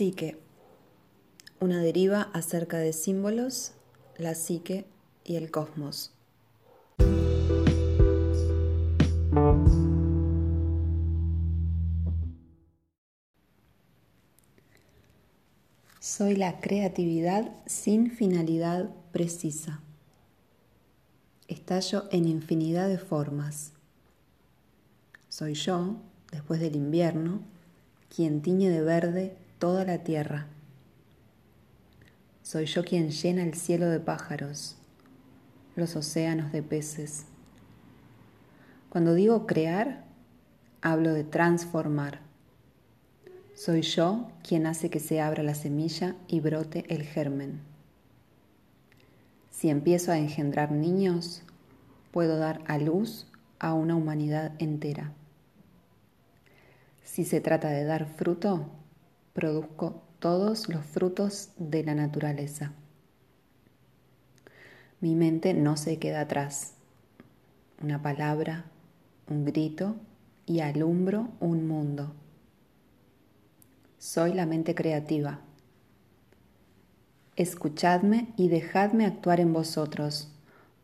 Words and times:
Psique. 0.00 0.38
Una 1.60 1.82
deriva 1.82 2.30
acerca 2.32 2.78
de 2.78 2.94
símbolos, 2.94 3.72
la 4.16 4.34
psique 4.34 4.86
y 5.24 5.36
el 5.36 5.50
cosmos. 5.50 6.14
Soy 16.00 16.34
la 16.34 16.60
creatividad 16.60 17.52
sin 17.66 18.10
finalidad 18.10 18.88
precisa. 19.12 19.82
Estallo 21.46 22.04
en 22.10 22.26
infinidad 22.26 22.88
de 22.88 22.96
formas. 22.96 23.74
Soy 25.28 25.52
yo, 25.52 25.96
después 26.32 26.58
del 26.58 26.74
invierno, 26.74 27.42
quien 28.08 28.40
tiñe 28.40 28.70
de 28.70 28.80
verde 28.80 29.39
toda 29.60 29.84
la 29.84 29.98
tierra. 29.98 30.46
Soy 32.42 32.64
yo 32.64 32.82
quien 32.82 33.10
llena 33.10 33.42
el 33.42 33.54
cielo 33.54 33.90
de 33.90 34.00
pájaros, 34.00 34.76
los 35.76 35.94
océanos 35.96 36.50
de 36.50 36.62
peces. 36.62 37.26
Cuando 38.88 39.14
digo 39.14 39.46
crear, 39.46 40.04
hablo 40.80 41.12
de 41.12 41.24
transformar. 41.24 42.20
Soy 43.54 43.82
yo 43.82 44.30
quien 44.42 44.66
hace 44.66 44.88
que 44.88 44.98
se 44.98 45.20
abra 45.20 45.42
la 45.42 45.54
semilla 45.54 46.16
y 46.26 46.40
brote 46.40 46.86
el 46.88 47.02
germen. 47.02 47.60
Si 49.50 49.68
empiezo 49.68 50.10
a 50.10 50.16
engendrar 50.18 50.72
niños, 50.72 51.42
puedo 52.12 52.38
dar 52.38 52.62
a 52.66 52.78
luz 52.78 53.26
a 53.58 53.74
una 53.74 53.94
humanidad 53.94 54.52
entera. 54.58 55.12
Si 57.04 57.26
se 57.26 57.42
trata 57.42 57.68
de 57.68 57.84
dar 57.84 58.06
fruto, 58.06 58.70
produzco 59.32 60.02
todos 60.18 60.68
los 60.68 60.84
frutos 60.84 61.50
de 61.56 61.82
la 61.84 61.94
naturaleza. 61.94 62.72
Mi 65.00 65.14
mente 65.14 65.54
no 65.54 65.76
se 65.76 65.98
queda 65.98 66.20
atrás. 66.20 66.74
Una 67.82 68.02
palabra, 68.02 68.66
un 69.28 69.44
grito 69.44 69.96
y 70.44 70.60
alumbro 70.60 71.28
un 71.40 71.66
mundo. 71.66 72.12
Soy 73.98 74.34
la 74.34 74.44
mente 74.44 74.74
creativa. 74.74 75.40
Escuchadme 77.36 78.34
y 78.36 78.48
dejadme 78.48 79.06
actuar 79.06 79.40
en 79.40 79.54
vosotros, 79.54 80.30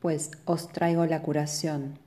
pues 0.00 0.30
os 0.44 0.68
traigo 0.68 1.06
la 1.06 1.22
curación. 1.22 1.98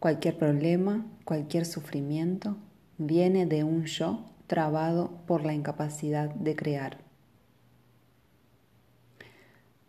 Cualquier 0.00 0.36
problema, 0.36 1.06
cualquier 1.24 1.66
sufrimiento 1.66 2.56
viene 2.98 3.46
de 3.46 3.62
un 3.62 3.84
yo 3.84 4.24
trabado 4.46 5.10
por 5.26 5.44
la 5.44 5.54
incapacidad 5.54 6.30
de 6.34 6.54
crear. 6.56 6.98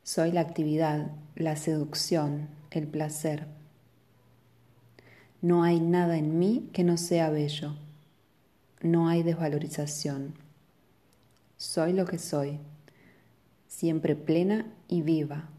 Soy 0.03 0.31
la 0.31 0.41
actividad, 0.41 1.11
la 1.35 1.55
seducción, 1.55 2.47
el 2.71 2.87
placer. 2.87 3.47
No 5.41 5.63
hay 5.63 5.79
nada 5.79 6.17
en 6.17 6.39
mí 6.39 6.69
que 6.73 6.83
no 6.83 6.97
sea 6.97 7.29
bello. 7.29 7.75
No 8.81 9.09
hay 9.09 9.23
desvalorización. 9.23 10.35
Soy 11.57 11.93
lo 11.93 12.05
que 12.05 12.19
soy, 12.19 12.59
siempre 13.67 14.15
plena 14.15 14.65
y 14.87 15.01
viva. 15.01 15.49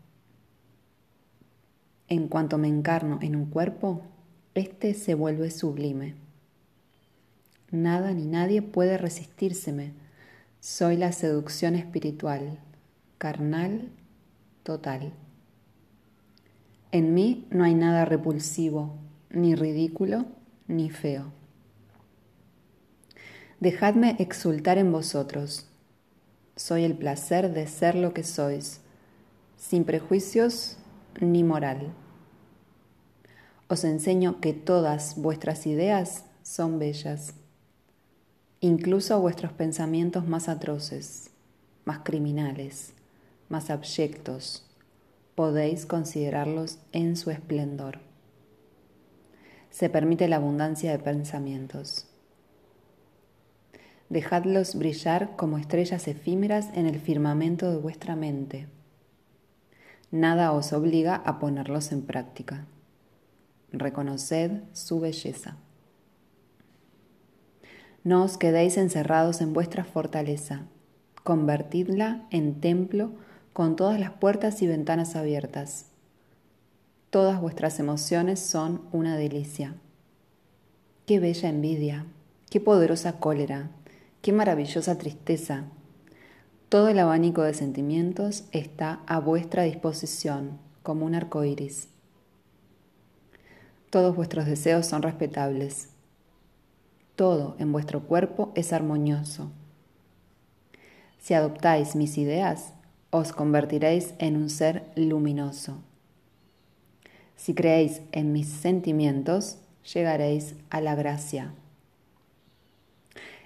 En 2.09 2.29
cuanto 2.29 2.57
me 2.57 2.69
encarno 2.69 3.19
en 3.23 3.35
un 3.35 3.47
cuerpo, 3.47 4.03
éste 4.55 4.95
se 4.95 5.15
vuelve 5.15 5.51
sublime. 5.51 6.26
Nada 7.71 8.13
ni 8.13 8.27
nadie 8.27 8.63
puede 8.63 8.97
resistírseme. 8.97 9.93
Soy 10.61 10.97
la 10.97 11.11
seducción 11.13 11.75
espiritual, 11.75 12.61
carnal, 13.19 13.91
total. 14.63 15.13
En 16.93 17.13
mí 17.13 17.47
no 17.51 17.65
hay 17.65 17.75
nada 17.75 18.05
repulsivo, 18.05 18.95
ni 19.31 19.55
ridículo, 19.57 20.27
ni 20.69 20.91
feo. 20.91 21.33
Dejadme 23.59 24.15
exultar 24.21 24.79
en 24.79 24.93
vosotros. 24.93 25.67
Soy 26.55 26.85
el 26.85 26.97
placer 26.97 27.53
de 27.53 27.67
ser 27.67 27.97
lo 27.97 28.15
que 28.15 28.23
sois, 28.23 28.81
sin 29.57 29.85
prejuicios 29.85 30.77
ni 31.21 31.43
moral. 31.43 31.93
Os 33.69 33.83
enseño 33.83 34.41
que 34.41 34.53
todas 34.53 35.17
vuestras 35.17 35.67
ideas 35.67 36.25
son 36.43 36.79
bellas 36.79 37.35
incluso 38.61 39.21
vuestros 39.21 39.53
pensamientos 39.53 40.27
más 40.27 40.49
atroces, 40.49 41.31
más 41.85 42.01
criminales, 42.01 42.95
más 43.49 43.71
abyectos, 43.71 44.67
podéis 45.35 45.87
considerarlos 45.87 46.79
en 46.93 47.17
su 47.17 47.31
esplendor. 47.31 48.01
Se 49.71 49.91
permite 49.91 50.27
la 50.29 50.37
abundancia 50.37 50.91
de 50.91 50.99
pensamientos. 50.99 52.07
Dejadlos 54.09 54.77
brillar 54.77 55.37
como 55.37 55.59
estrellas 55.59 56.09
efímeras 56.09 56.71
en 56.75 56.87
el 56.87 56.99
firmamento 56.99 57.71
de 57.71 57.77
vuestra 57.77 58.17
mente. 58.17 58.69
Nada 60.11 60.53
os 60.53 60.73
obliga 60.73 61.17
a 61.17 61.39
ponerlos 61.39 61.93
en 61.93 62.03
práctica. 62.03 62.67
Reconoced 63.73 64.63
su 64.73 65.01
belleza. 65.01 65.57
No 68.07 68.23
os 68.23 68.39
quedéis 68.39 68.77
encerrados 68.77 69.41
en 69.41 69.53
vuestra 69.53 69.83
fortaleza, 69.83 70.63
convertidla 71.25 72.25
en 72.31 72.61
templo 72.61 73.11
con 73.53 73.75
todas 73.75 73.99
las 73.99 74.13
puertas 74.13 74.63
y 74.63 74.69
ventanas 74.69 75.17
abiertas. 75.17 75.87
Todas 77.11 77.41
vuestras 77.41 77.81
emociones 77.81 78.39
son 78.39 78.83
una 78.93 79.17
delicia. 79.17 79.75
Qué 81.05 81.19
bella 81.19 81.49
envidia, 81.49 82.07
qué 82.49 82.61
poderosa 82.61 83.19
cólera, 83.19 83.71
qué 84.23 84.33
maravillosa 84.33 84.97
tristeza. 84.99 85.65
Todo 86.69 86.87
el 86.87 87.01
abanico 87.01 87.43
de 87.43 87.55
sentimientos 87.55 88.45
está 88.53 89.01
a 89.09 89.19
vuestra 89.19 89.65
disposición 89.65 90.61
como 90.85 91.07
un 91.07 91.17
arco 91.17 91.43
iris. 91.43 91.89
Todos 93.91 94.15
vuestros 94.15 94.47
deseos 94.47 94.87
son 94.87 95.03
respetables 95.03 95.89
todo 97.17 97.57
en 97.59 97.73
vuestro 97.73 98.03
cuerpo 98.03 98.53
es 98.55 98.73
armonioso. 98.73 99.51
Si 101.19 101.35
adoptáis 101.35 101.97
mis 101.97 102.19
ideas, 102.19 102.75
os 103.11 103.33
convertiréis 103.33 104.15
en 104.19 104.37
un 104.37 104.51
ser 104.51 104.85
luminoso. 104.95 105.79
Si 107.35 107.55
creéis 107.55 108.03
en 108.13 108.33
mis 108.33 108.49
sentimientos, 108.49 109.59
llegaréis 109.93 110.55
a 110.71 110.81
la 110.81 110.95
gracia. 110.95 111.53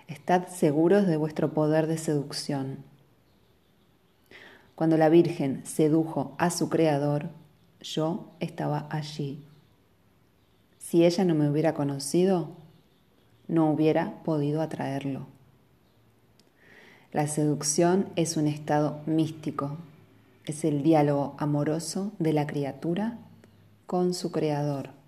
Estad 0.08 0.48
seguros 0.48 1.06
de 1.06 1.16
vuestro 1.16 1.54
poder 1.54 1.86
de 1.86 1.96
seducción. 1.96 2.78
Cuando 4.74 4.96
la 4.96 5.08
Virgen 5.08 5.64
sedujo 5.64 6.34
a 6.38 6.50
su 6.50 6.68
Creador, 6.68 7.30
yo 7.80 8.32
estaba 8.40 8.88
allí. 8.90 9.44
Si 10.78 11.04
ella 11.04 11.24
no 11.24 11.34
me 11.34 11.48
hubiera 11.48 11.74
conocido, 11.74 12.56
no 13.50 13.70
hubiera 13.70 14.22
podido 14.22 14.62
atraerlo. 14.62 15.26
La 17.12 17.26
seducción 17.26 18.06
es 18.14 18.36
un 18.36 18.46
estado 18.46 19.00
místico, 19.06 19.76
es 20.46 20.64
el 20.64 20.84
diálogo 20.84 21.34
amoroso 21.38 22.12
de 22.20 22.32
la 22.32 22.46
criatura 22.46 23.18
con 23.86 24.14
su 24.14 24.30
creador. 24.30 24.99